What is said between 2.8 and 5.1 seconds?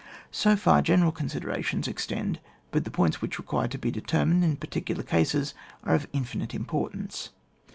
the points which require to be de termined, in particular